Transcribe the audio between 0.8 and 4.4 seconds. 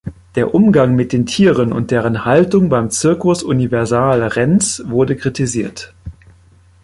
mit den Tieren und deren Haltung beim Circus Universal